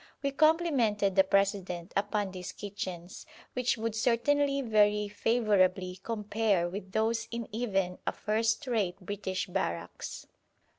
[0.23, 7.27] We complimented the President upon these kitchens, which would certainly very favourably compare with those
[7.29, 10.25] in even a first rate British barracks.